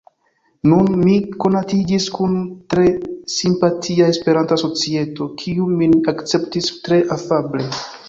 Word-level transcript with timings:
Nun 0.69 0.87
mi 1.01 1.17
konatiĝis 1.43 2.07
kun 2.15 2.33
tre 2.75 2.87
simpatia 3.35 4.09
esperanta 4.17 4.61
societo, 4.65 5.31
kiu 5.45 5.71
min 5.79 5.97
akceptis 6.17 6.77
tre 6.89 7.03
afable. 7.21 7.73